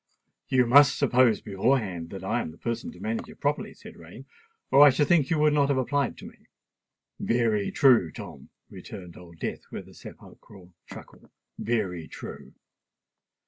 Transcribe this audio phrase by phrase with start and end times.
[0.49, 4.25] "You must suppose beforehand that I am the person to manage it properly," said Rain;
[4.71, 6.47] "or I should think you would not have applied to me."
[7.19, 11.29] "Very true, Tom," returned Old Death, with a sepulchral chuckle:
[11.59, 12.53] "very true!